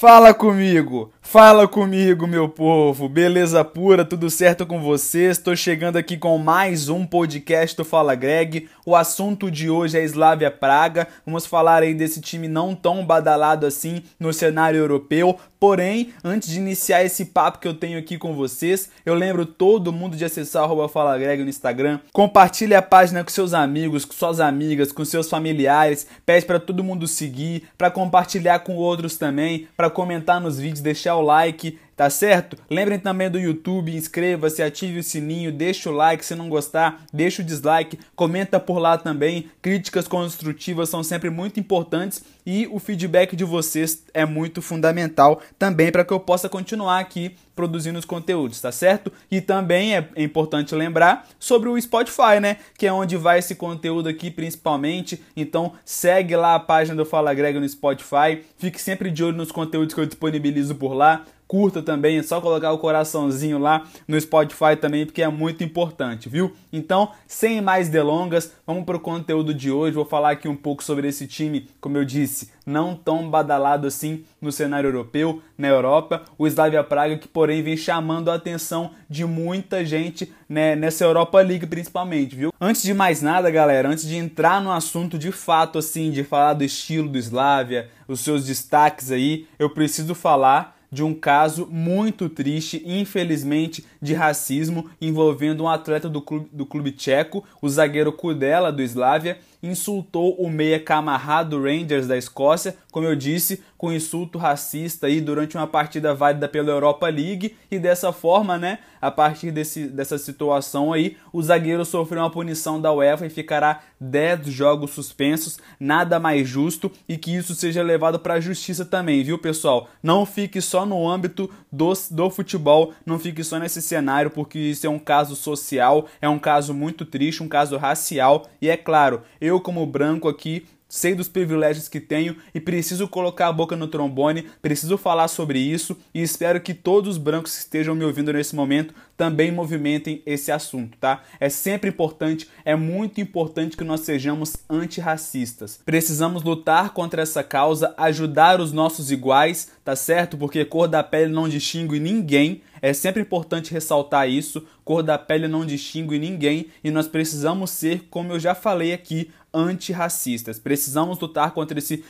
Fala 0.00 0.32
comigo, 0.32 1.10
fala 1.30 1.68
comigo, 1.68 2.26
meu 2.26 2.48
povo. 2.48 3.06
Beleza 3.06 3.62
pura, 3.62 4.02
tudo 4.02 4.30
certo 4.30 4.64
com 4.64 4.80
vocês? 4.80 5.36
Estou 5.36 5.54
chegando 5.54 5.98
aqui 5.98 6.16
com 6.16 6.38
mais 6.38 6.88
um 6.88 7.04
podcast 7.04 7.76
do 7.76 7.84
Fala 7.84 8.14
Greg. 8.14 8.66
O 8.86 8.96
assunto 8.96 9.50
de 9.50 9.68
hoje 9.68 9.98
é 9.98 10.04
Slavia 10.04 10.50
Praga. 10.50 11.06
Vamos 11.26 11.44
falar 11.44 11.82
aí 11.82 11.92
desse 11.92 12.22
time 12.22 12.48
não 12.48 12.74
tão 12.74 13.04
badalado 13.04 13.66
assim 13.66 14.02
no 14.18 14.32
cenário 14.32 14.78
europeu. 14.78 15.38
Porém, 15.60 16.14
antes 16.24 16.48
de 16.50 16.58
iniciar 16.58 17.04
esse 17.04 17.26
papo 17.26 17.58
que 17.58 17.66
eu 17.66 17.74
tenho 17.74 17.98
aqui 17.98 18.16
com 18.16 18.32
vocês, 18.32 18.90
eu 19.04 19.12
lembro 19.12 19.44
todo 19.44 19.92
mundo 19.92 20.16
de 20.16 20.24
acessar 20.24 20.70
o 20.70 20.88
Fala 20.88 21.18
Greg 21.18 21.42
no 21.42 21.50
Instagram. 21.50 21.98
Compartilhe 22.12 22.74
a 22.74 22.80
página 22.80 23.24
com 23.24 23.30
seus 23.30 23.52
amigos, 23.52 24.04
com 24.04 24.12
suas 24.12 24.38
amigas, 24.38 24.92
com 24.92 25.04
seus 25.04 25.28
familiares. 25.28 26.06
Pede 26.24 26.46
para 26.46 26.60
todo 26.60 26.84
mundo 26.84 27.08
seguir, 27.08 27.64
para 27.76 27.90
compartilhar 27.90 28.60
com 28.60 28.76
outros 28.76 29.18
também, 29.18 29.66
para 29.76 29.90
comentar 29.90 30.40
nos 30.40 30.58
vídeos, 30.58 30.80
deixar 30.80 31.17
o 31.18 31.22
like, 31.22 31.78
tá 31.98 32.08
certo? 32.08 32.56
Lembrem 32.70 32.96
também 32.96 33.28
do 33.28 33.40
YouTube, 33.40 33.92
inscreva-se, 33.92 34.62
ative 34.62 35.00
o 35.00 35.02
sininho, 35.02 35.50
deixa 35.50 35.90
o 35.90 35.92
like 35.92 36.24
se 36.24 36.36
não 36.36 36.48
gostar, 36.48 37.02
deixa 37.12 37.42
o 37.42 37.44
dislike, 37.44 37.98
comenta 38.14 38.60
por 38.60 38.78
lá 38.78 38.96
também. 38.96 39.50
Críticas 39.60 40.06
construtivas 40.06 40.88
são 40.88 41.02
sempre 41.02 41.28
muito 41.28 41.58
importantes 41.58 42.22
e 42.46 42.68
o 42.70 42.78
feedback 42.78 43.34
de 43.34 43.42
vocês 43.42 44.04
é 44.14 44.24
muito 44.24 44.62
fundamental 44.62 45.42
também 45.58 45.90
para 45.90 46.04
que 46.04 46.12
eu 46.12 46.20
possa 46.20 46.48
continuar 46.48 47.00
aqui 47.00 47.36
produzindo 47.56 47.98
os 47.98 48.04
conteúdos, 48.04 48.60
tá 48.60 48.70
certo? 48.70 49.12
E 49.28 49.40
também 49.40 49.96
é 49.96 50.08
importante 50.16 50.76
lembrar 50.76 51.26
sobre 51.40 51.68
o 51.68 51.80
Spotify, 51.80 52.38
né? 52.40 52.58
Que 52.78 52.86
é 52.86 52.92
onde 52.92 53.16
vai 53.16 53.40
esse 53.40 53.56
conteúdo 53.56 54.08
aqui 54.08 54.30
principalmente. 54.30 55.20
Então 55.36 55.72
segue 55.84 56.36
lá 56.36 56.54
a 56.54 56.60
página 56.60 56.94
do 56.94 57.04
Fala 57.04 57.34
Greg 57.34 57.58
no 57.58 57.68
Spotify. 57.68 58.44
Fique 58.56 58.80
sempre 58.80 59.10
de 59.10 59.24
olho 59.24 59.36
nos 59.36 59.50
conteúdos 59.50 59.92
que 59.92 60.00
eu 60.00 60.06
disponibilizo 60.06 60.76
por 60.76 60.94
lá 60.94 61.24
curta 61.48 61.82
também, 61.82 62.18
é 62.18 62.22
só 62.22 62.42
colocar 62.42 62.70
o 62.72 62.78
coraçãozinho 62.78 63.58
lá 63.58 63.84
no 64.06 64.20
Spotify 64.20 64.76
também, 64.78 65.06
porque 65.06 65.22
é 65.22 65.28
muito 65.28 65.64
importante, 65.64 66.28
viu? 66.28 66.52
Então, 66.70 67.10
sem 67.26 67.62
mais 67.62 67.88
delongas, 67.88 68.52
vamos 68.66 68.84
para 68.84 68.98
o 68.98 69.00
conteúdo 69.00 69.54
de 69.54 69.70
hoje. 69.70 69.94
Vou 69.94 70.04
falar 70.04 70.32
aqui 70.32 70.46
um 70.46 70.54
pouco 70.54 70.84
sobre 70.84 71.08
esse 71.08 71.26
time, 71.26 71.66
como 71.80 71.96
eu 71.96 72.04
disse, 72.04 72.50
não 72.66 72.94
tão 72.94 73.30
badalado 73.30 73.86
assim 73.86 74.24
no 74.40 74.52
cenário 74.52 74.88
europeu, 74.88 75.42
na 75.56 75.68
Europa. 75.68 76.22
O 76.36 76.46
Slavia 76.46 76.84
Praga, 76.84 77.16
que 77.16 77.26
porém 77.26 77.62
vem 77.62 77.76
chamando 77.76 78.30
a 78.30 78.34
atenção 78.34 78.90
de 79.08 79.24
muita 79.24 79.84
gente 79.86 80.30
né, 80.46 80.76
nessa 80.76 81.04
Europa 81.04 81.40
League 81.40 81.66
principalmente, 81.66 82.36
viu? 82.36 82.52
Antes 82.60 82.82
de 82.82 82.92
mais 82.92 83.22
nada, 83.22 83.50
galera, 83.50 83.88
antes 83.88 84.06
de 84.06 84.16
entrar 84.16 84.60
no 84.60 84.70
assunto 84.70 85.18
de 85.18 85.32
fato, 85.32 85.78
assim, 85.78 86.10
de 86.10 86.22
falar 86.24 86.52
do 86.52 86.64
estilo 86.64 87.08
do 87.08 87.16
Slavia, 87.16 87.88
os 88.06 88.20
seus 88.20 88.44
destaques 88.44 89.10
aí, 89.10 89.46
eu 89.58 89.70
preciso 89.70 90.14
falar 90.14 90.77
de 90.90 91.02
um 91.02 91.14
caso 91.14 91.66
muito 91.70 92.28
triste, 92.28 92.82
infelizmente, 92.84 93.84
de 94.00 94.14
racismo 94.14 94.90
envolvendo 95.00 95.64
um 95.64 95.68
atleta 95.68 96.08
do 96.08 96.22
clube, 96.22 96.48
do 96.52 96.64
clube 96.64 96.92
tcheco, 96.92 97.44
o 97.60 97.68
zagueiro 97.68 98.12
Kudela 98.12 98.72
do 98.72 98.82
Slavia, 98.82 99.38
insultou 99.62 100.34
o 100.34 100.48
meia 100.48 100.78
Camarra 100.80 101.42
do 101.42 101.62
Rangers 101.62 102.06
da 102.06 102.16
Escócia, 102.16 102.76
como 102.90 103.06
eu 103.06 103.14
disse, 103.14 103.62
com 103.76 103.92
insulto 103.92 104.38
racista 104.38 105.06
aí 105.06 105.20
durante 105.20 105.56
uma 105.56 105.66
partida 105.66 106.12
válida 106.12 106.48
pela 106.48 106.70
Europa 106.70 107.08
League 107.08 107.56
e 107.70 107.78
dessa 107.78 108.12
forma, 108.12 108.58
né, 108.58 108.80
a 109.00 109.10
partir 109.10 109.52
desse, 109.52 109.86
dessa 109.86 110.18
situação 110.18 110.92
aí, 110.92 111.16
o 111.32 111.40
zagueiro 111.40 111.84
sofreu 111.84 112.22
uma 112.22 112.30
punição 112.30 112.80
da 112.80 112.92
UEFA 112.92 113.26
e 113.26 113.30
ficará 113.30 113.82
10 114.00 114.48
jogos 114.48 114.90
suspensos, 114.90 115.58
nada 115.78 116.18
mais 116.18 116.48
justo 116.48 116.90
e 117.08 117.16
que 117.16 117.34
isso 117.34 117.54
seja 117.54 117.82
levado 117.82 118.18
para 118.18 118.34
a 118.34 118.40
justiça 118.40 118.84
também, 118.84 119.22
viu, 119.22 119.38
pessoal? 119.38 119.88
Não 120.02 120.26
fique 120.26 120.60
só 120.60 120.84
no 120.84 121.08
âmbito 121.08 121.48
do, 121.70 121.92
do 122.10 122.30
futebol, 122.30 122.92
não 123.06 123.18
fique 123.18 123.44
só 123.44 123.58
nesse 123.58 123.80
cenário, 123.80 124.30
porque 124.30 124.58
isso 124.58 124.86
é 124.86 124.90
um 124.90 124.98
caso 124.98 125.36
social, 125.36 126.08
é 126.20 126.28
um 126.28 126.38
caso 126.38 126.74
muito 126.74 127.04
triste, 127.04 127.44
um 127.44 127.48
caso 127.48 127.76
racial 127.76 128.46
e 128.60 128.68
é 128.68 128.76
claro, 128.76 129.22
eu, 129.40 129.47
como 129.56 129.86
branco 129.86 130.28
aqui, 130.28 130.66
sei 130.88 131.14
dos 131.14 131.28
privilégios 131.28 131.88
que 131.88 132.00
tenho 132.00 132.36
e 132.54 132.60
preciso 132.60 133.06
colocar 133.06 133.48
a 133.48 133.52
boca 133.52 133.76
no 133.76 133.88
trombone, 133.88 134.46
preciso 134.62 134.96
falar 134.96 135.28
sobre 135.28 135.58
isso 135.58 135.96
e 136.14 136.22
espero 136.22 136.60
que 136.60 136.72
todos 136.72 137.16
os 137.16 137.18
brancos 137.18 137.54
que 137.54 137.60
estejam 137.60 137.94
me 137.94 138.04
ouvindo 138.04 138.32
nesse 138.32 138.56
momento 138.56 138.94
também 139.16 139.50
movimentem 139.50 140.22
esse 140.24 140.50
assunto, 140.52 140.96
tá? 140.96 141.22
É 141.40 141.48
sempre 141.48 141.90
importante, 141.90 142.48
é 142.64 142.76
muito 142.76 143.20
importante 143.20 143.76
que 143.76 143.84
nós 143.84 144.00
sejamos 144.00 144.56
antirracistas. 144.70 145.80
Precisamos 145.84 146.44
lutar 146.44 146.90
contra 146.90 147.20
essa 147.20 147.42
causa, 147.42 147.92
ajudar 147.98 148.60
os 148.60 148.72
nossos 148.72 149.10
iguais, 149.10 149.72
tá 149.84 149.96
certo? 149.96 150.38
Porque 150.38 150.64
cor 150.64 150.86
da 150.86 151.02
pele 151.02 151.32
não 151.32 151.48
distingue 151.48 151.98
ninguém. 151.98 152.62
É 152.80 152.92
sempre 152.92 153.20
importante 153.20 153.72
ressaltar 153.72 154.30
isso. 154.30 154.64
Cor 154.84 155.02
da 155.02 155.18
pele 155.18 155.48
não 155.48 155.66
distingue 155.66 156.16
ninguém 156.16 156.66
e 156.82 156.90
nós 156.90 157.08
precisamos 157.08 157.72
ser, 157.72 158.06
como 158.08 158.32
eu 158.32 158.38
já 158.38 158.54
falei 158.54 158.92
aqui, 158.92 159.32
antirracistas. 159.52 160.58
Precisamos 160.58 161.18
lutar 161.18 161.52
contra 161.52 161.78
esse 161.78 162.04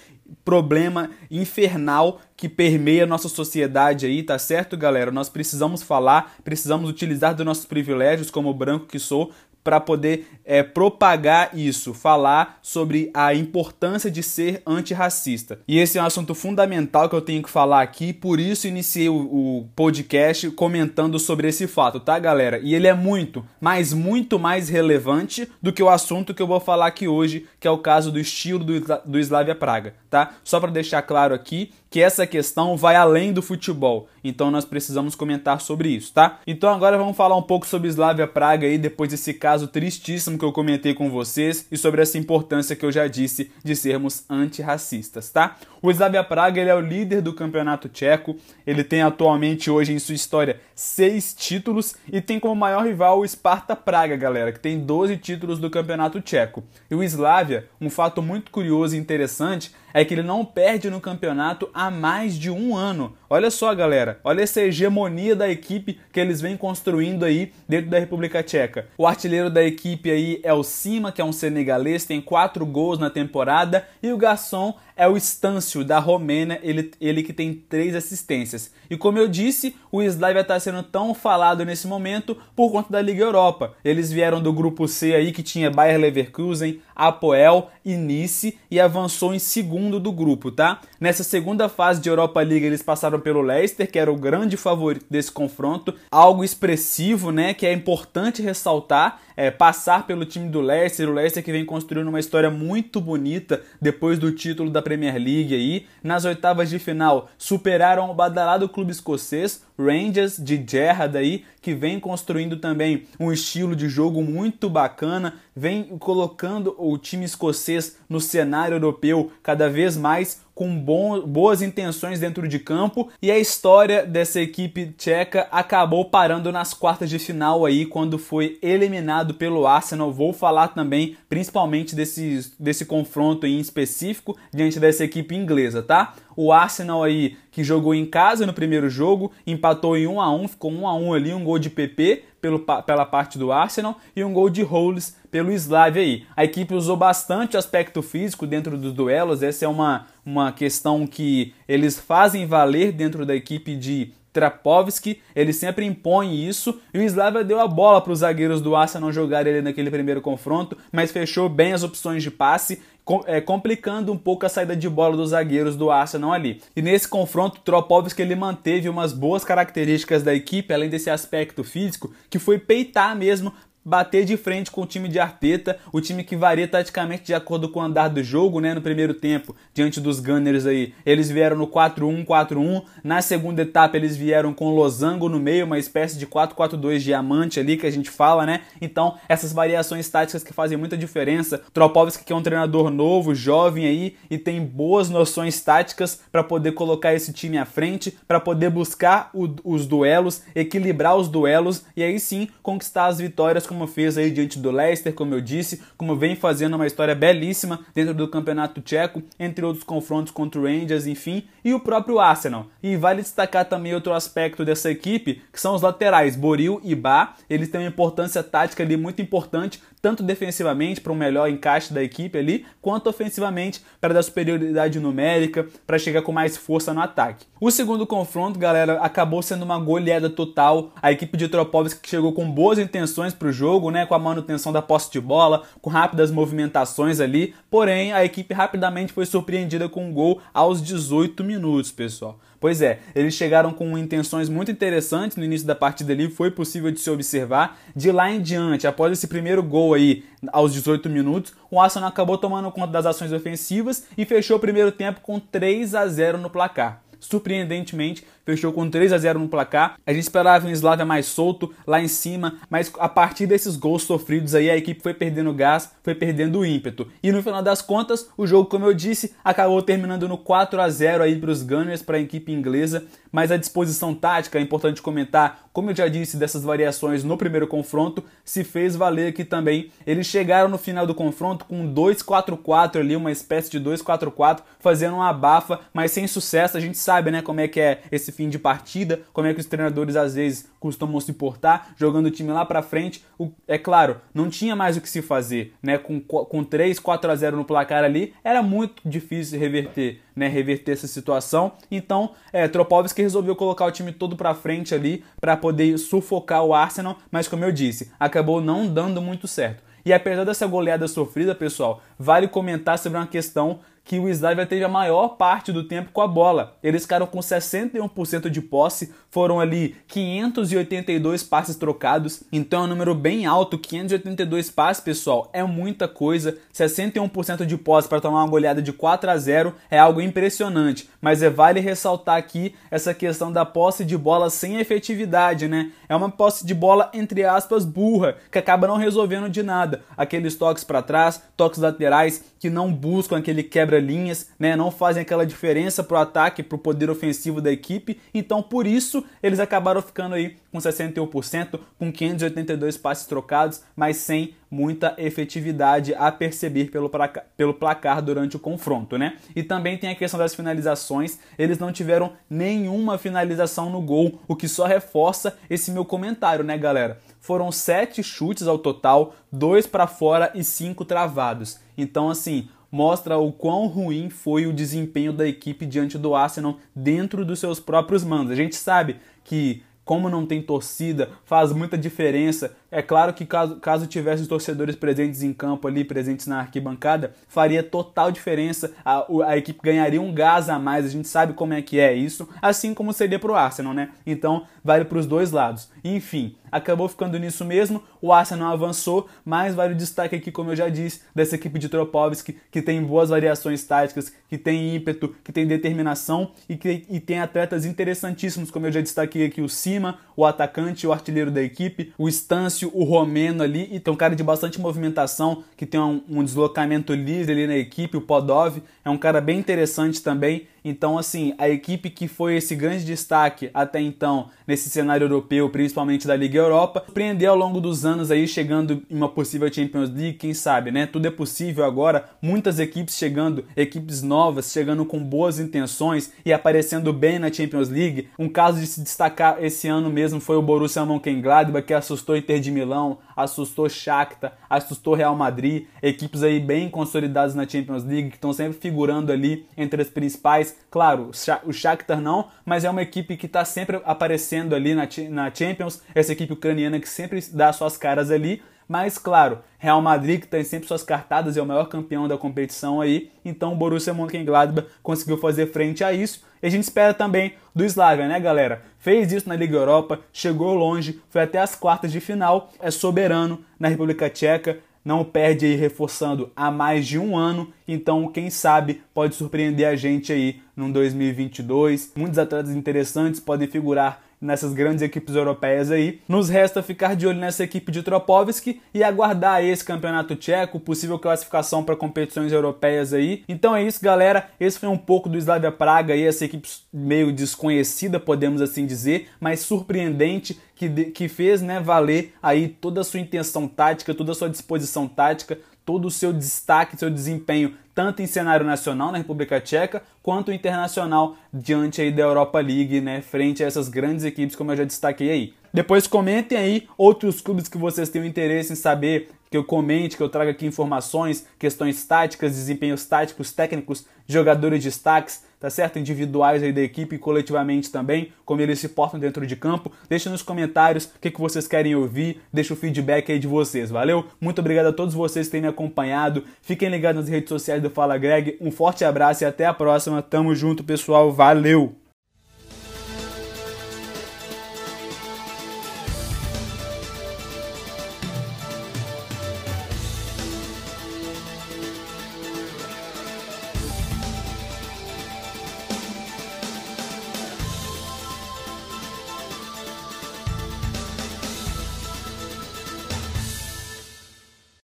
problema 0.45 1.11
infernal 1.31 2.21
que 2.37 2.49
permeia 2.49 3.07
nossa 3.07 3.29
sociedade 3.29 4.07
aí, 4.07 4.23
tá 4.23 4.39
certo, 4.39 4.77
galera? 4.77 5.11
Nós 5.11 5.29
precisamos 5.29 5.83
falar, 5.83 6.37
precisamos 6.45 6.91
utilizar 6.91 7.35
dos 7.35 7.47
nossos 7.47 7.65
privilégios 7.65 8.31
como 8.31 8.53
branco 8.53 8.87
que 8.87 8.99
sou 8.99 9.33
para 9.69 9.81
poder 9.81 10.27
é, 10.47 10.63
propagar 10.63 11.51
isso, 11.53 11.93
falar 11.93 12.59
sobre 12.63 13.11
a 13.13 13.35
importância 13.35 14.11
de 14.11 14.23
ser 14.23 14.63
antirracista. 14.67 15.61
E 15.69 15.79
esse 15.79 15.99
é 15.99 16.03
um 16.03 16.07
assunto 16.07 16.35
fundamental 16.35 17.07
que 17.07 17.15
eu 17.15 17.21
tenho 17.21 17.43
que 17.43 17.51
falar 17.51 17.83
aqui, 17.83 18.15
por 18.15 18.41
isso 18.41 18.67
iniciei 18.67 19.11
o, 19.11 19.15
o 19.15 19.69
podcast 19.77 20.51
comentando 20.53 21.19
sobre 21.19 21.49
esse 21.49 21.67
fato, 21.67 22.01
tá, 22.01 22.19
galera? 22.19 22.59
E 22.63 22.75
ele 22.75 22.87
é 22.87 22.95
muito, 22.95 23.45
mas 23.61 23.93
muito 23.93 24.39
mais 24.39 24.71
relevante 24.71 25.47
do 25.61 25.71
que 25.71 25.83
o 25.83 25.91
assunto 25.91 26.33
que 26.33 26.41
eu 26.41 26.47
vou 26.47 26.61
falar 26.61 26.87
aqui 26.87 27.07
hoje, 27.07 27.47
que 27.61 27.69
é 27.69 27.71
o 27.71 27.77
caso 27.77 28.11
do 28.11 28.19
estilo 28.19 28.65
do, 28.65 28.81
do 29.05 29.19
Slavia 29.19 29.55
Praga, 29.55 29.97
tá? 30.09 30.31
Só 30.43 30.59
para 30.59 30.71
deixar 30.71 31.03
claro 31.03 31.35
aqui 31.35 31.73
que 31.91 32.01
essa 32.01 32.27
questão 32.27 32.77
vai 32.77 32.97
além 32.97 33.33
do 33.33 33.43
futebol. 33.43 34.09
Então 34.23 34.51
nós 34.51 34.65
precisamos 34.65 35.15
comentar 35.15 35.61
sobre 35.61 35.89
isso, 35.89 36.13
tá? 36.13 36.41
Então 36.47 36.71
agora 36.71 36.99
vamos 36.99 37.17
falar 37.17 37.37
um 37.37 37.43
pouco 37.43 37.67
sobre 37.67 37.89
Slavia 37.89 38.27
Praga 38.27 38.67
aí 38.67 38.77
depois 38.77 39.11
desse 39.11 39.33
caso 39.35 39.69
tristíssimo 39.69 40.39
que 40.39 40.45
eu 40.45 40.53
comentei 40.53 40.93
com 40.93 41.11
vocês 41.11 41.67
e 41.71 41.77
sobre 41.77 42.03
essa 42.03 42.19
importância 42.19 42.77
que 42.77 42.85
eu 42.85 42.93
já 42.93 43.07
disse 43.07 43.51
de 43.65 43.75
sermos 43.75 44.25
antirracistas, 44.29 45.31
tá? 45.31 45.57
O 45.81 45.91
Slavia 45.91 46.25
Praga 46.25 46.61
ele 46.61 46.71
é 46.71 46.75
o 46.75 46.81
líder 46.81 47.23
do 47.23 47.33
campeonato 47.33 47.89
tcheco. 47.89 48.37
Ele 48.67 48.83
tem 48.83 49.03
atualmente 49.03 49.71
hoje 49.71 49.93
em 49.93 49.99
sua 49.99 50.15
história 50.15 50.61
seis 50.75 51.33
títulos 51.35 51.95
e 52.13 52.21
tem 52.21 52.41
como 52.41 52.55
maior 52.55 52.85
rival 52.85 53.21
o 53.21 53.27
Sparta 53.27 53.77
Praga, 53.77 54.17
galera, 54.17 54.53
que 54.53 54.61
tem 54.61 54.81
12 54.81 55.17
títulos 55.19 55.59
do 55.59 55.71
campeonato 55.71 56.21
tcheco. 56.21 56.65
E 56.91 56.95
o 56.95 57.03
Slavia, 57.03 57.69
um 57.81 57.89
fato 57.89 58.21
muito 58.21 58.51
curioso 58.51 58.97
e 58.97 58.99
interessante 58.99 59.73
é 59.93 60.05
que 60.05 60.15
ele 60.15 60.23
não 60.23 60.45
perde 60.45 60.91
no 60.91 61.01
campeonato 61.01 61.69
há 61.73 61.91
mais 61.91 62.39
de 62.39 62.51
um 62.51 62.77
ano. 62.77 63.17
Olha 63.31 63.51
só, 63.51 63.75
galera, 63.75 64.21
olha 64.25 64.43
essa 64.43 64.63
hegemonia 64.63 65.37
da 65.37 65.51
equipe 65.51 65.99
que 66.13 66.19
eles 66.19 66.41
vêm 66.41 66.57
construindo 66.57 67.25
aí 67.25 67.53
dentro 67.69 67.91
da 67.91 67.99
República 67.99 68.43
Tcheca. 68.43 68.87
O 68.97 69.07
artilheiro 69.07 69.51
da 69.51 69.63
equipe 69.63 70.11
aí 70.11 70.41
é 70.43 70.53
o 70.53 70.63
Sima, 70.63 71.13
que 71.13 71.21
é 71.21 71.25
um 71.25 71.33
senegalês, 71.33 72.05
tem 72.05 72.21
quatro 72.21 72.65
gols 72.65 72.99
na 72.99 73.11
temporada, 73.11 73.87
e 74.03 74.13
o 74.13 74.17
garçom 74.17 74.75
é 74.99 75.07
o 75.07 75.17
Stâncio, 75.17 75.85
da 75.85 76.01
Romênia, 76.01 76.59
ele, 76.61 76.91
ele 77.01 77.23
que 77.23 77.33
tem 77.33 77.55
três 77.55 77.95
assistências. 77.95 78.73
E 78.91 78.97
como 78.97 79.17
eu 79.17 79.29
disse, 79.29 79.77
o 79.93 80.03
Slavia 80.03 80.41
está 80.41 80.59
sendo 80.59 80.83
tão 80.83 81.15
falado 81.15 81.65
nesse 81.65 81.87
momento 81.87 82.37
por 82.57 82.73
conta 82.73 82.91
da 82.91 83.01
Liga 83.01 83.23
Europa. 83.23 83.75
Eles 83.85 84.11
vieram 84.11 84.43
do 84.43 84.53
grupo 84.53 84.89
C 84.89 85.15
aí, 85.15 85.31
que 85.31 85.43
tinha 85.43 85.71
Bayer 85.71 86.01
Leverkusen, 86.01 86.81
Apoel 86.99 87.71
e 87.85 87.97
Nice, 87.97 88.59
e 88.69 88.81
avançou 88.81 89.33
em 89.33 89.39
segundo 89.39 90.01
do 90.01 90.11
grupo, 90.11 90.51
tá? 90.51 90.81
Nessa 91.01 91.23
segunda 91.23 91.69
fase 91.69 92.01
de 92.01 92.09
Europa 92.09 92.41
League, 92.41 92.67
eles 92.67 92.83
passaram 92.83 93.21
pelo 93.21 93.41
Leicester, 93.41 93.91
que 93.91 93.99
era 93.99 94.13
o 94.13 94.17
grande 94.17 94.57
favorito 94.57 95.07
desse 95.09 95.31
confronto. 95.31 95.95
Algo 96.11 96.43
expressivo, 96.43 97.31
né, 97.31 97.55
que 97.55 97.65
é 97.65 97.73
importante 97.73 98.43
ressaltar, 98.43 99.21
é, 99.37 99.51
passar 99.51 100.07
pelo 100.07 100.25
time 100.25 100.49
do 100.49 100.61
Leicester, 100.61 101.09
o 101.09 101.15
Leicester 101.15 101.45
que 101.45 101.53
vem 101.53 101.65
construindo 101.65 102.09
uma 102.09 102.19
história 102.19 102.51
muito 102.51 103.01
bonita 103.01 103.63
depois 103.81 104.19
do 104.19 104.33
título 104.33 104.69
da 104.69 104.83
Premier 104.83 105.15
League 105.15 105.55
aí. 105.55 105.87
Nas 106.03 106.25
oitavas 106.25 106.69
de 106.69 106.81
final, 106.81 107.31
superaram 107.39 108.11
o 108.11 108.15
badalado 108.15 108.69
clube 108.69 108.91
escocês, 108.91 109.63
Rangers 109.79 110.37
de 110.37 110.63
Gerrard 110.67 111.17
aí, 111.17 111.45
que 111.63 111.73
vem 111.73 112.01
construindo 112.01 112.57
também 112.57 113.07
um 113.19 113.33
estilo 113.33 113.77
de 113.77 113.89
jogo 113.89 114.23
muito 114.23 114.69
bacana, 114.69 115.35
vem 115.55 115.85
colocando 115.99 116.75
o 116.77 116.99
time 116.99 117.25
escocês 117.25 117.97
no 118.09 118.21
cenário 118.21 118.75
europeu 118.75 119.31
cada 119.43 119.69
vez 119.71 119.97
mais 119.97 120.41
com 120.59 120.77
boas 121.25 121.63
intenções 121.63 122.19
dentro 122.19 122.49
de 122.49 122.59
campo 122.59 123.09
e 123.23 123.31
a 123.31 123.39
história 123.39 124.05
dessa 124.05 124.41
equipe 124.41 124.93
tcheca 124.99 125.47
acabou 125.53 126.07
parando 126.07 126.51
nas 126.51 126.75
quartas 126.75 127.09
de 127.09 127.17
final 127.17 127.65
aí 127.65 127.87
quando 127.87 128.19
foi 128.19 128.59
eliminado 128.61 129.35
pelo 129.35 129.69
Arsenal. 129.69 130.13
Vou 130.13 130.33
falar 130.33 130.67
também 130.75 131.17
principalmente 131.29 131.95
desse, 131.95 132.53
desse 132.59 132.85
confronto 132.85 133.47
em 133.47 133.61
específico 133.61 134.37
diante 134.53 134.81
dessa 134.81 135.05
equipe 135.05 135.33
inglesa, 135.33 135.81
tá? 135.81 136.15
O 136.35 136.53
Arsenal 136.53 137.05
aí 137.05 137.37
que 137.53 137.63
jogou 137.63 137.95
em 137.95 138.07
casa 138.07 138.45
no 138.47 138.53
primeiro 138.53 138.89
jogo, 138.89 139.33
empatou 139.47 139.97
em 139.97 140.07
1 140.07 140.21
a 140.21 140.33
1 140.33 140.49
ficou 140.49 140.73
1 140.73 140.87
a 140.89 140.95
1 140.95 141.15
ali, 141.15 141.35
um 141.35 141.43
gol 141.43 141.59
de 141.59 141.71
PP 141.71 142.25
pelo, 142.41 142.61
pela 142.61 143.05
parte 143.05 143.39
do 143.39 143.51
Arsenal 143.51 143.99
e 144.15 144.23
um 144.23 144.33
gol 144.33 144.49
de 144.49 144.63
Holes 144.63 145.17
pelo 145.31 145.53
Slavia 145.53 146.03
aí. 146.03 146.25
A 146.37 146.45
equipe 146.45 146.75
usou 146.75 146.97
bastante 146.97 147.57
aspecto 147.57 148.03
físico 148.03 148.47
dentro 148.47 148.79
dos 148.79 148.93
duelos, 148.93 149.43
essa 149.43 149.65
é 149.65 149.69
uma, 149.69 150.07
uma 150.29 150.53
questão 150.53 151.07
que 151.07 151.55
eles 151.67 151.99
fazem 151.99 152.47
valer 152.47 152.93
dentro 152.93 153.25
da 153.25 153.35
equipe 153.35 153.75
de 153.75 154.13
Trapovski, 154.31 155.23
ele 155.35 155.55
sempre 155.55 155.87
impõe 155.87 156.47
isso, 156.47 156.79
e 156.93 156.99
o 156.99 157.03
Slavia 157.03 157.43
deu 157.43 157.59
a 157.59 157.67
bola 157.67 158.01
para 158.03 158.13
os 158.13 158.19
zagueiros 158.19 158.61
do 158.61 158.77
Arsenal 158.77 159.11
jogar 159.11 159.47
ele 159.47 159.63
naquele 159.63 159.91
primeiro 159.91 160.21
confronto, 160.21 160.77
mas 160.93 161.11
fechou 161.11 161.49
bem 161.49 161.73
as 161.73 161.83
opções 161.83 162.23
de 162.23 162.31
passe, 162.31 162.83
é, 163.25 163.41
complicando 163.41 164.13
um 164.13 164.19
pouco 164.19 164.45
a 164.45 164.51
saída 164.51 164.77
de 164.77 164.87
bola 164.87 165.17
dos 165.17 165.31
zagueiros 165.31 165.75
do 165.77 165.91
Arsenal 165.91 166.31
ali. 166.31 166.61
E 166.77 166.83
nesse 166.83 167.09
confronto, 167.09 167.63
Tropovski 167.65 168.21
ele 168.21 168.37
manteve 168.37 168.87
umas 168.87 169.15
boas 169.15 169.45
características 169.45 170.23
da 170.23 170.35
equipe, 170.35 170.75
além 170.75 170.91
desse 170.91 171.09
aspecto 171.09 171.65
físico, 171.65 172.13
que 172.29 172.39
foi 172.39 172.59
peitar 172.59 173.17
mesmo 173.17 173.51
bater 173.89 174.27
de 174.27 174.37
frente 174.37 174.71
com 174.71 174.83
o 174.83 174.87
time 174.87 175.09
de 175.09 175.19
Arteta, 175.19 175.79
o 175.91 175.99
time 175.99 176.23
que 176.23 176.37
varia 176.37 176.69
taticamente 176.69 177.25
de 177.25 177.35
acordo 177.35 177.71
com 177.71 177.81
o 177.81 177.83
andar 177.83 178.09
do 178.09 178.23
jogo, 178.23 178.61
né? 178.61 178.75
No 178.75 178.83
primeiro 178.83 179.15
tempo, 179.15 179.57
diante 179.73 179.99
dos 179.99 180.21
Gunners 180.21 180.67
aí, 180.67 180.93
eles 181.07 181.31
vieram 181.31 181.57
no 181.57 181.67
4-1-4-1. 181.67 182.83
Na 183.03 183.23
segunda 183.23 183.63
etapa, 183.63 183.97
eles 183.97 184.15
vieram 184.15 184.53
com 184.53 184.75
losango 184.75 185.27
no 185.27 185.41
meio, 185.41 185.65
uma 185.65 185.79
espécie 185.79 186.19
de 186.19 186.27
4-4-2 186.27 186.99
diamante 186.99 187.59
ali 187.59 187.79
que 187.79 187.87
a 187.87 187.91
gente 187.91 188.11
fala, 188.11 188.45
né? 188.45 188.61
Então, 188.79 189.17
essas 189.27 189.55
variações 189.55 190.07
táticas 190.11 190.45
que 190.45 190.53
fazem 190.53 190.77
muita 190.77 190.97
diferença. 190.97 191.63
Tropovski, 191.73 192.25
que 192.25 192.33
é 192.33 192.37
um 192.37 192.43
treinador 192.43 192.91
novo, 192.91 193.35
jovem 193.35 193.87
aí 193.87 194.17
e 194.31 194.37
tem 194.37 194.63
boas 194.63 195.09
noções 195.09 195.59
táticas 195.63 196.21
para 196.31 196.45
poder 196.45 196.73
colocar 196.73 197.15
esse 197.15 197.33
time 197.33 197.57
à 197.57 197.65
frente, 197.65 198.19
para 198.29 198.39
poder 198.39 198.69
buscar 198.69 199.31
o, 199.33 199.49
os 199.65 199.87
duelos, 199.87 200.43
equilibrar 200.55 201.17
os 201.17 201.27
duelos 201.27 201.85
e 201.97 202.03
aí 202.03 202.21
sim 202.21 202.49
conquistar 202.63 203.07
as 203.07 203.19
vitórias 203.19 203.67
com 203.67 203.78
como 203.79 203.87
fez 203.87 204.19
aí 204.19 204.29
diante 204.33 204.59
do 204.59 204.73
Leicester, 204.73 205.15
como 205.15 205.35
eu 205.35 205.41
disse, 205.41 205.81
como 205.97 206.17
vem 206.17 206.35
fazendo 206.35 206.75
uma 206.75 206.87
história 206.87 207.15
belíssima 207.15 207.79
dentro 207.95 208.13
do 208.13 208.27
campeonato 208.27 208.81
tcheco, 208.81 209.23
entre 209.39 209.65
outros 209.65 209.85
confrontos 209.85 210.33
contra 210.33 210.61
o 210.61 210.65
Rangers, 210.65 211.07
enfim, 211.07 211.45
e 211.65 211.73
o 211.73 211.79
próprio 211.79 212.19
Arsenal. 212.19 212.67
E 212.83 212.97
vale 212.97 213.23
destacar 213.23 213.65
também 213.67 213.95
outro 213.95 214.13
aspecto 214.13 214.65
dessa 214.65 214.91
equipe, 214.91 215.41
que 215.53 215.61
são 215.61 215.77
os 215.77 215.83
laterais, 215.83 216.35
Boril 216.35 216.81
e 216.83 216.93
Bá, 216.93 217.37
eles 217.49 217.69
têm 217.69 217.83
uma 217.83 217.87
importância 217.87 218.43
tática 218.43 218.83
ali 218.83 218.97
muito 218.97 219.23
importante, 219.23 219.81
tanto 220.01 220.23
defensivamente 220.23 221.01
para 221.01 221.13
um 221.13 221.17
melhor 221.17 221.49
encaixe 221.49 221.93
da 221.93 222.03
equipe 222.03 222.39
ali, 222.39 222.65
quanto 222.81 223.09
ofensivamente 223.09 223.83
para 224.01 224.15
dar 224.15 224.23
superioridade 224.23 225.01
numérica, 225.01 225.67
para 225.87 225.99
chegar 225.99 226.23
com 226.23 226.33
mais 226.33 226.57
força 226.57 226.95
no 226.95 227.01
ataque. 227.01 227.47
O 227.61 227.71
segundo 227.71 228.07
confronto, 228.07 228.59
galera, 228.59 229.01
acabou 229.01 229.43
sendo 229.43 229.65
uma 229.65 229.79
goleada 229.79 230.31
total. 230.31 230.93
A 231.03 231.11
equipe 231.11 231.37
de 231.37 231.49
Tropovski 231.49 232.09
chegou 232.09 232.33
com 232.33 232.51
boas 232.51 232.79
intenções 232.79 233.35
para 233.35 233.49
o 233.49 233.53
jogo, 233.53 233.91
né, 233.91 234.07
com 234.07 234.15
a 234.15 234.19
manutenção 234.19 234.73
da 234.73 234.81
posse 234.81 235.11
de 235.11 235.21
bola, 235.21 235.65
com 235.81 235.91
rápidas 235.91 236.31
movimentações 236.31 237.21
ali, 237.21 237.55
porém 237.71 238.13
a 238.13 238.25
equipe 238.25 238.55
rapidamente 238.55 239.13
foi 239.13 239.27
surpreendida 239.27 239.89
com 239.89 240.09
um 240.09 240.13
gol 240.13 240.41
aos 240.55 240.83
18 240.83 241.43
minutos, 241.43 241.91
pessoal. 241.91 242.39
Pois 242.61 242.83
é, 242.83 242.99
eles 243.15 243.35
chegaram 243.35 243.73
com 243.73 243.97
intenções 243.97 244.49
muito 244.49 244.71
interessantes 244.71 245.37
no 245.37 245.45
início 245.45 245.67
da 245.67 245.77
partida 245.77 246.13
ali, 246.13 246.29
foi 246.29 246.51
possível 246.51 246.91
de 246.91 246.99
se 246.99 247.09
observar. 247.09 247.79
De 247.95 248.11
lá 248.11 248.31
em 248.31 248.41
diante, 248.41 248.87
após 248.87 249.13
esse 249.13 249.29
primeiro 249.29 249.63
gol 249.63 249.88
aí, 249.95 250.25
aos 250.53 250.73
18 250.73 251.09
minutos, 251.09 251.53
o 251.71 251.81
Arsenal 251.81 252.09
acabou 252.09 252.39
tomando 252.39 252.71
conta 252.71 252.89
das 252.93 253.07
ações 253.07 253.33
ofensivas 253.33 254.07
e 254.17 254.25
fechou 254.25 254.57
o 254.57 254.61
primeiro 254.61 254.93
tempo 254.93 255.21
com 255.21 255.39
3 255.39 255.95
a 255.95 256.07
0 256.07 256.39
no 256.39 256.51
placar. 256.51 257.03
Surpreendentemente, 257.21 258.25
fechou 258.49 258.73
com 258.73 258.89
3 258.89 259.13
a 259.13 259.19
0 259.19 259.39
no 259.39 259.47
placar. 259.47 259.97
A 260.07 260.13
gente 260.13 260.23
esperava 260.23 260.67
um 260.67 260.71
Slavia 260.71 261.05
mais 261.05 261.27
solto 261.27 261.71
lá 261.87 262.01
em 262.01 262.09
cima, 262.09 262.55
mas 262.71 262.91
a 262.99 263.07
partir 263.07 263.47
desses 263.47 263.77
gols 263.77 264.05
sofridos 264.05 264.55
aí 264.55 264.71
a 264.71 264.77
equipe 264.77 265.03
foi 265.03 265.13
perdendo 265.13 265.53
gás, 265.53 265.93
foi 266.03 266.15
perdendo 266.15 266.65
ímpeto. 266.65 267.07
E 267.23 267.31
no 267.31 267.43
final 267.43 267.63
das 267.63 267.83
contas, 267.83 268.31
o 268.39 268.47
jogo, 268.47 268.71
como 268.71 268.87
eu 268.87 268.95
disse, 268.95 269.35
acabou 269.45 269.83
terminando 269.83 270.27
no 270.27 270.39
4 270.39 270.81
a 270.81 270.89
0 270.89 271.25
aí 271.25 271.37
para 271.39 271.51
os 271.51 271.63
Gunners, 271.63 272.01
para 272.01 272.17
a 272.17 272.21
equipe 272.21 272.51
inglesa, 272.51 273.05
mas 273.31 273.51
a 273.51 273.59
disposição 273.59 274.15
tática, 274.15 274.59
é 274.59 274.63
importante 274.63 275.03
comentar, 275.03 275.69
como 275.73 275.91
eu 275.91 275.97
já 275.97 276.09
disse, 276.09 276.37
dessas 276.37 276.63
variações 276.63 277.23
no 277.23 277.37
primeiro 277.37 277.67
confronto, 277.67 278.25
se 278.45 278.65
fez 278.65 278.97
valer 278.97 279.29
aqui 279.29 279.45
também. 279.45 279.91
Eles 280.07 280.27
chegaram 280.27 280.69
no 280.69 280.79
final 280.79 281.07
do 281.07 281.15
confronto 281.15 281.65
com 281.67 281.93
2-4-4 281.93 283.01
ali, 283.01 283.15
uma 283.15 283.31
espécie 283.31 283.71
de 283.71 283.81
2-4-4, 283.81 284.61
fazendo 284.81 285.17
uma 285.17 285.29
abafa, 285.29 285.81
mas 285.93 286.13
sem 286.13 286.27
sucesso. 286.27 286.77
A 286.77 286.81
gente 286.81 286.97
sabe, 286.97 287.31
né, 287.31 287.43
como 287.43 287.61
é 287.61 287.69
que 287.69 287.79
é 287.79 288.03
esse 288.11 288.33
fim 288.39 288.49
de 288.49 288.57
partida, 288.57 289.21
como 289.33 289.49
é 289.49 289.53
que 289.53 289.59
os 289.59 289.67
treinadores 289.67 290.15
às 290.15 290.37
vezes 290.37 290.71
costumam 290.79 291.19
se 291.19 291.33
portar, 291.33 291.93
jogando 291.97 292.27
o 292.27 292.31
time 292.31 292.53
lá 292.53 292.65
para 292.65 292.83
frente. 292.83 293.25
O, 293.37 293.51
é 293.67 293.77
claro, 293.77 294.21
não 294.33 294.49
tinha 294.49 294.77
mais 294.77 294.97
o 294.97 295.01
que 295.01 295.11
se 295.11 295.21
fazer, 295.21 295.75
né? 295.83 295.99
Com, 295.99 296.21
com 296.21 296.63
3, 296.63 297.01
4 297.01 297.33
a 297.33 297.35
0 297.35 297.57
no 297.57 297.65
placar 297.65 298.05
ali, 298.05 298.33
era 298.45 298.63
muito 298.63 299.03
difícil 299.05 299.59
reverter, 299.59 300.21
né? 300.37 300.47
Reverter 300.47 300.93
essa 300.93 301.09
situação. 301.09 301.73
Então, 301.91 302.31
é, 302.53 302.69
Tropovski 302.69 303.23
resolveu 303.23 303.57
colocar 303.57 303.87
o 303.87 303.91
time 303.91 304.13
todo 304.13 304.37
para 304.37 304.55
frente 304.55 304.95
ali 304.95 305.25
para 305.41 305.57
poder 305.57 305.99
sufocar 305.99 306.63
o 306.63 306.73
Arsenal, 306.73 307.19
mas 307.33 307.49
como 307.49 307.65
eu 307.65 307.73
disse, 307.73 308.13
acabou 308.21 308.61
não 308.61 308.87
dando 308.87 309.21
muito 309.21 309.49
certo. 309.49 309.83
E 310.05 310.13
apesar 310.13 310.45
dessa 310.45 310.67
goleada 310.67 311.09
sofrida, 311.09 311.57
pessoal, 311.57 312.01
vale 312.17 312.47
comentar 312.47 312.99
sobre 313.01 313.19
uma 313.19 313.27
questão 313.27 313.81
que 314.09 314.19
o 314.19 314.27
Slavia 314.31 314.65
teve 314.65 314.83
a 314.83 314.89
maior 314.89 315.37
parte 315.37 315.71
do 315.71 315.85
tempo 315.85 316.09
com 316.15 316.23
a 316.23 316.27
bola. 316.27 316.79
Eles 316.83 317.03
ficaram 317.03 317.27
com 317.27 317.41
61% 317.41 318.49
de 318.49 318.63
posse, 318.63 319.13
foram 319.31 319.61
ali 319.61 319.97
582 320.09 321.43
passes 321.43 321.77
trocados, 321.77 322.43
então 322.51 322.81
é 322.81 322.85
um 322.85 322.87
número 322.87 323.15
bem 323.15 323.45
alto, 323.45 323.77
582 323.77 324.71
passes, 324.71 325.05
pessoal, 325.05 325.51
é 325.53 325.63
muita 325.63 326.09
coisa. 326.09 326.57
61% 326.73 327.67
de 327.67 327.77
posse 327.77 328.09
para 328.09 328.19
tomar 328.19 328.43
uma 328.43 328.51
goleada 328.51 328.81
de 328.81 328.95
4 328.95 329.31
a 329.31 329.37
0 329.37 329.75
é 329.91 329.99
algo 329.99 330.23
impressionante, 330.23 331.11
mas 331.21 331.43
é 331.43 331.51
vale 331.51 331.79
ressaltar 331.79 332.39
aqui 332.39 332.75
essa 332.91 333.13
questão 333.13 333.53
da 333.53 333.67
posse 333.67 334.07
de 334.07 334.17
bola 334.17 334.49
sem 334.49 334.79
efetividade, 334.79 335.69
né? 335.69 335.93
É 336.09 336.17
uma 336.17 336.31
posse 336.31 336.65
de 336.65 336.73
bola 336.73 337.11
entre 337.13 337.45
aspas 337.45 337.85
burra, 337.85 338.37
que 338.51 338.59
acaba 338.59 338.87
não 338.87 338.97
resolvendo 338.97 339.51
de 339.51 339.63
nada. 339.63 340.01
Aqueles 340.17 340.55
toques 340.55 340.83
para 340.83 341.03
trás, 341.03 341.43
toques 341.55 341.79
laterais 341.79 342.43
que 342.59 342.71
não 342.71 342.93
buscam 342.93 343.37
aquele 343.37 343.63
quebra 343.63 343.99
linhas, 343.99 344.51
né, 344.59 344.77
não 344.77 344.91
fazem 344.91 345.23
aquela 345.23 345.47
diferença 345.47 346.03
para 346.03 346.19
o 346.19 346.21
ataque, 346.21 346.63
para 346.63 346.77
o 346.77 346.79
poder 346.79 347.11
ofensivo 347.11 347.61
da 347.61 347.71
equipe. 347.71 348.21
Então, 348.35 348.63
por 348.63 348.87
isso, 348.87 349.25
eles 349.43 349.61
acabaram 349.61 350.03
ficando 350.03 350.35
aí 350.35 350.57
com 350.71 350.79
61%, 350.79 351.81
com 351.99 352.13
582 352.13 352.97
passes 352.97 353.27
trocados, 353.27 353.83
mas 353.97 354.17
sem 354.19 354.55
muita 354.71 355.15
efetividade 355.17 356.15
a 356.15 356.31
perceber 356.31 356.91
pelo 356.91 357.09
placar, 357.09 357.45
pelo 357.57 357.73
placar 357.73 358.21
durante 358.21 358.57
o 358.57 358.59
confronto, 358.59 359.17
né? 359.17 359.39
E 359.57 359.63
também 359.63 359.97
tem 359.97 360.11
a 360.11 360.15
questão 360.15 360.39
das 360.39 360.55
finalizações, 360.55 361.39
eles 361.59 361.79
não 361.79 361.91
tiveram 361.91 362.33
nenhuma 362.51 363.17
finalização 363.17 363.89
no 363.89 364.03
gol, 364.03 364.41
o 364.47 364.55
que 364.55 364.69
só 364.69 364.85
reforça 364.85 365.57
esse 365.71 365.91
meu 365.91 366.05
comentário, 366.05 366.65
né, 366.65 366.77
galera? 366.77 367.19
Foram 367.49 367.73
sete 367.73 368.23
chutes 368.23 368.67
ao 368.67 368.79
total, 368.79 369.35
dois 369.51 369.87
para 369.87 370.07
fora 370.07 370.53
e 370.55 370.63
cinco 370.63 371.03
travados. 371.03 371.81
Então, 371.97 372.29
assim, 372.29 372.69
mostra 372.93 373.39
o 373.39 373.51
quão 373.51 373.87
ruim 373.87 374.29
foi 374.29 374.67
o 374.67 374.73
desempenho 374.73 375.33
da 375.33 375.49
equipe 375.49 375.87
diante 375.87 376.19
do 376.19 376.35
Arsenal 376.35 376.77
dentro 376.95 377.47
dos 377.47 377.59
seus 377.59 377.81
próprios 377.81 378.23
mandos. 378.23 378.53
A 378.53 378.55
gente 378.55 378.77
sabe 378.77 379.17
que 379.43 379.83
como 380.05 380.29
não 380.29 380.45
tem 380.45 380.61
torcida, 380.61 381.31
faz 381.45 381.73
muita 381.73 381.97
diferença 381.97 382.75
é 382.91 383.03
claro 383.03 383.35
que 383.35 383.45
caso, 383.45 383.77
caso 383.77 384.07
tivesse 384.07 384.43
os 384.43 384.49
torcedores 384.49 384.97
presentes 384.97 385.43
em 385.43 385.53
campo 385.53 385.87
ali, 385.87 386.05
presentes 386.05 386.47
na 386.47 386.61
arquibancada, 386.61 387.35
faria 387.47 387.83
total 387.83 388.33
diferença. 388.33 388.93
A, 389.05 389.27
a 389.47 389.59
equipe 389.59 389.79
ganharia 389.83 390.21
um 390.21 390.33
gás 390.33 390.71
a 390.71 390.79
mais, 390.79 391.05
a 391.05 391.11
gente 391.11 391.29
sabe 391.29 391.53
como 391.53 391.75
é 391.75 391.83
que 391.83 392.01
é 392.01 392.15
isso, 392.15 392.49
assim 392.63 392.95
como 392.95 393.13
seria 393.13 393.39
o 393.39 393.55
Arsenal, 393.55 393.93
né? 393.93 394.11
Então 394.27 394.67
vale 394.83 395.05
para 395.05 395.19
os 395.19 395.27
dois 395.27 395.51
lados. 395.51 395.91
Enfim, 396.03 396.57
acabou 396.71 397.09
ficando 397.09 397.39
nisso 397.39 397.65
mesmo. 397.65 398.03
O 398.21 398.33
Arsenal 398.33 398.73
avançou, 398.73 399.29
mas 399.45 399.75
vale 399.75 399.95
o 399.95 399.97
destaque 399.97 400.37
aqui, 400.37 400.51
como 400.51 400.71
eu 400.71 400.77
já 400.77 400.89
disse, 400.89 401.21
dessa 401.35 401.55
equipe 401.55 401.79
de 401.79 401.89
Tropovski, 401.89 402.57
que 402.71 402.83
tem 402.83 403.03
boas 403.03 403.31
variações 403.31 403.83
táticas, 403.85 404.33
que 404.49 404.59
tem 404.59 404.97
ímpeto, 404.97 405.35
que 405.45 405.53
tem 405.53 405.67
determinação 405.67 406.53
e 406.69 406.77
que 406.77 407.07
e 407.09 407.21
tem 407.21 407.41
atletas 407.41 407.85
interessantíssimos, 407.85 408.71
como 408.71 408.87
eu 408.87 408.93
já 408.93 409.01
destaquei 409.01 409.45
aqui, 409.45 409.61
o 409.61 409.69
Cima, 409.69 410.19
o 410.37 410.45
atacante, 410.45 411.07
o 411.07 411.13
artilheiro 411.13 411.51
da 411.51 411.63
equipe, 411.63 412.13
o 412.19 412.29
Stance 412.29 412.87
o 412.87 413.05
Romeno 413.05 413.63
ali, 413.63 413.89
e 413.93 414.01
tem 414.01 414.13
um 414.13 414.17
cara 414.17 414.35
de 414.35 414.43
bastante 414.43 414.81
movimentação, 414.81 415.65
que 415.77 415.87
tem 415.87 416.01
um, 416.01 416.23
um 416.29 416.45
deslocamento 416.45 417.15
livre 417.15 417.53
ali 417.53 417.67
na 417.67 417.77
equipe, 417.77 418.17
o 418.17 418.21
Podov, 418.21 418.83
é 419.05 419.11
um 419.11 419.19
cara 419.19 419.41
bem 419.41 419.59
interessante 419.59 420.23
também. 420.23 420.67
Então, 420.89 421.19
assim, 421.19 421.55
a 421.59 421.69
equipe 421.69 422.09
que 422.09 422.27
foi 422.27 422.57
esse 422.57 422.75
grande 422.75 423.05
destaque 423.05 423.71
até 423.75 424.01
então 424.01 424.49
nesse 424.67 424.89
cenário 424.89 425.25
europeu, 425.25 425.69
principalmente 425.69 426.27
da 426.27 426.35
Liga 426.35 426.59
Europa, 426.59 427.03
surpreendeu 427.05 427.51
ao 427.51 427.57
longo 427.57 427.81
dos 427.81 428.07
anos 428.07 428.31
aí, 428.31 428.49
chegando 428.49 429.03
em 429.11 429.17
uma 429.17 429.29
possível 429.29 429.73
Champions 429.73 430.11
League, 430.11 430.39
quem 430.39 430.55
sabe, 430.55 430.91
né? 430.91 431.07
Tudo 431.07 431.27
é 431.27 431.31
possível 431.31 431.85
agora, 431.85 432.25
muitas 432.41 432.79
equipes 432.79 433.17
chegando, 433.17 433.65
equipes 433.77 434.23
novas, 434.23 434.73
chegando 434.73 435.05
com 435.05 435.23
boas 435.23 435.59
intenções 435.59 436.33
e 436.45 436.53
aparecendo 436.53 437.13
bem 437.13 437.39
na 437.39 437.53
Champions 437.53 437.89
League. 437.89 438.29
Um 438.39 438.49
caso 438.49 438.81
de 438.81 438.87
se 438.87 439.03
destacar 439.03 439.63
esse 439.63 439.89
ano 439.89 440.09
mesmo 440.09 440.41
foi 440.41 440.57
o 440.57 440.63
Borussia 440.63 441.05
Mönchengladbach, 441.05 441.87
que 441.87 441.95
assustou 441.95 442.37
Inter 442.37 442.61
de 442.61 442.71
Milão, 442.71 443.19
assustou 443.37 443.89
Shakhtar, 443.89 444.53
assustou 444.69 445.15
Real 445.15 445.37
Madrid, 445.37 445.87
equipes 446.03 446.43
aí 446.43 446.59
bem 446.59 446.89
consolidadas 446.89 447.55
na 447.55 447.69
Champions 447.69 448.05
League, 448.05 448.31
que 448.31 448.37
estão 448.37 448.53
sempre 448.53 448.79
figurando 448.79 449.31
ali 449.31 449.67
entre 449.77 450.03
as 450.03 450.09
principais. 450.09 450.77
Claro, 450.91 451.31
o 451.65 451.73
Shakhtar 451.73 452.21
não, 452.21 452.49
mas 452.65 452.85
é 452.85 452.91
uma 452.91 453.03
equipe 453.03 453.37
que 453.37 453.47
está 453.47 453.65
sempre 453.65 454.01
aparecendo 454.05 454.75
ali 454.75 454.95
na, 454.95 455.07
na 455.29 455.55
Champions, 455.55 456.03
essa 456.15 456.33
equipe 456.33 456.53
ucraniana 456.53 456.99
que 456.99 457.09
sempre 457.09 457.41
dá 457.53 457.73
suas 457.73 457.97
caras 457.97 458.31
ali. 458.31 458.63
Mas, 458.89 459.19
claro, 459.19 459.59
Real 459.79 460.01
Madrid, 460.01 460.41
que 460.41 460.47
tem 460.47 460.65
sempre 460.65 460.89
suas 460.89 461.03
cartadas, 461.03 461.59
é 461.59 461.63
o 461.63 461.67
maior 461.67 461.85
campeão 461.91 462.27
da 462.27 462.39
competição 462.39 463.03
aí. 463.03 463.31
Então, 463.45 463.75
o 463.75 463.77
Borussia 463.77 464.15
Mönchengladbach 464.15 464.89
conseguiu 465.03 465.37
fazer 465.37 465.71
frente 465.71 466.03
a 466.03 466.11
isso. 466.11 466.43
E 466.63 466.67
a 466.67 466.71
gente 466.71 466.85
espera 466.85 467.13
também 467.13 467.53
do 467.75 467.85
Slavia, 467.85 468.27
né, 468.27 468.41
galera? 468.41 468.83
Fez 468.99 469.31
isso 469.31 469.49
na 469.49 469.55
Liga 469.55 469.77
Europa, 469.77 470.21
chegou 470.33 470.75
longe, 470.75 471.21
foi 471.29 471.43
até 471.43 471.59
as 471.59 471.75
quartas 471.75 472.11
de 472.11 472.19
final, 472.19 472.71
é 472.81 472.91
soberano 472.91 473.63
na 473.79 473.89
República 473.89 474.29
Tcheca, 474.29 474.79
não 475.05 475.25
perde 475.25 475.67
aí 475.67 475.75
reforçando 475.75 476.51
há 476.55 476.71
mais 476.71 477.07
de 477.07 477.19
um 477.19 477.37
ano, 477.37 477.73
então 477.87 478.29
quem 478.29 478.51
sabe 478.51 479.03
pode 479.15 479.35
surpreender 479.35 479.87
a 479.87 479.97
gente 479.97 480.33
aí 480.33 480.61
no 480.77 480.93
2022. 480.93 482.13
Muitos 482.17 482.39
atletas 482.39 482.75
interessantes 482.75 483.41
podem 483.41 483.69
figurar 483.69 484.28
nessas 484.41 484.73
grandes 484.73 485.03
equipes 485.03 485.35
europeias 485.35 485.91
aí. 485.91 486.21
Nos 486.29 486.49
resta 486.49 486.83
ficar 486.83 487.17
de 487.17 487.27
olho 487.27 487.39
nessa 487.39 487.65
equipe 487.65 487.91
de 487.91 488.03
Tropovski 488.03 488.81
e 488.93 489.03
aguardar 489.03 489.65
esse 489.65 489.85
campeonato 489.85 490.37
tcheco, 490.37 490.81
possível 490.81 491.19
classificação 491.19 491.85
para 491.85 491.97
competições 491.97 492.53
europeias 492.53 493.13
aí. 493.13 493.45
Então 493.49 493.75
é 493.75 493.83
isso, 493.83 494.03
galera. 494.03 494.49
Esse 494.59 494.79
foi 494.79 494.89
um 494.89 494.99
pouco 494.99 495.29
do 495.29 495.39
Slavia 495.39 495.73
Praga 495.73 496.15
aí, 496.15 496.25
essa 496.25 496.45
equipe 496.45 496.69
meio 496.93 497.33
desconhecida, 497.33 498.21
podemos 498.21 498.61
assim 498.61 498.87
dizer, 498.87 499.29
mas 499.41 499.61
surpreendente 499.61 500.59
que, 500.75 500.89
que 501.11 501.29
fez, 501.29 501.61
né, 501.61 501.81
valer 501.81 502.33
aí 502.43 502.69
toda 502.69 503.01
a 503.01 503.05
sua 503.05 503.21
intenção 503.21 503.67
tática, 503.67 504.15
toda 504.15 504.33
a 504.33 504.35
sua 504.35 504.49
disposição 504.49 505.09
tática, 505.09 505.59
todo 505.89 506.05
o 506.05 506.11
seu 506.11 506.35
destaque, 506.35 506.99
seu 506.99 507.09
desempenho, 507.09 507.73
tanto 507.95 508.21
em 508.21 508.27
cenário 508.27 508.67
nacional 508.67 509.11
na 509.11 509.17
República 509.17 509.59
Tcheca, 509.59 510.03
quanto 510.23 510.53
internacional 510.53 511.35
diante 511.51 512.03
aí 512.03 512.13
da 512.13 512.25
Europa 512.25 512.61
League, 512.61 513.01
né, 513.01 513.23
frente 513.23 513.65
a 513.65 513.67
essas 513.67 513.89
grandes 513.89 514.23
equipes 514.23 514.55
como 514.55 514.71
eu 514.71 514.77
já 514.77 514.85
destaquei 514.85 515.31
aí. 515.31 515.55
Depois 515.73 516.07
comentem 516.07 516.57
aí 516.57 516.89
outros 516.97 517.41
clubes 517.41 517.69
que 517.69 517.79
vocês 517.79 518.09
tenham 518.09 518.27
interesse 518.27 518.73
em 518.73 518.77
saber 518.77 519.31
que 519.51 519.57
eu 519.57 519.65
comente, 519.65 520.17
que 520.17 520.23
eu 520.23 520.29
traga 520.29 520.51
aqui 520.51 520.67
informações, 520.67 521.47
questões 521.59 522.05
táticas, 522.05 522.53
desempenhos 522.53 523.05
táticos, 523.07 523.53
técnicos, 523.53 524.07
jogadores 524.27 524.83
de 524.83 524.89
destaques, 524.89 525.45
tá 525.59 525.71
certo? 525.71 525.99
Individuais 525.99 526.63
aí 526.63 526.73
da 526.73 526.81
equipe 526.81 527.17
e 527.17 527.19
coletivamente 527.19 527.91
também, 527.91 528.33
como 528.45 528.61
eles 528.61 528.79
se 528.79 528.89
portam 528.89 529.19
dentro 529.19 529.47
de 529.47 529.57
campo. 529.57 529.91
Deixa 530.09 530.31
nos 530.31 530.43
comentários 530.43 531.07
o 531.07 531.21
que, 531.21 531.31
que 531.31 531.41
vocês 531.41 531.67
querem 531.67 531.95
ouvir, 531.95 532.41
deixa 532.53 532.75
o 532.75 532.77
feedback 532.77 533.33
aí 533.33 533.39
de 533.39 533.47
vocês, 533.47 533.91
valeu? 533.91 534.27
Muito 534.41 534.61
obrigado 534.61 534.87
a 534.87 534.93
todos 534.93 535.15
vocês 535.15 535.47
que 535.47 535.53
têm 535.53 535.63
me 535.63 535.69
acompanhado. 535.69 536.45
Fiquem 536.63 536.89
ligados 536.89 537.23
nas 537.23 537.31
redes 537.31 537.49
sociais 537.49 537.83
do 537.83 537.91
Fala 537.91 538.19
Greg. 538.19 538.57
Um 538.61 538.71
forte 538.71 539.05
abraço 539.05 539.45
e 539.45 539.47
até 539.47 539.67
a 539.67 539.75
próxima. 539.75 540.23
Tamo 540.23 540.55
junto, 540.55 540.85
pessoal. 540.85 541.33
Valeu! 541.33 542.08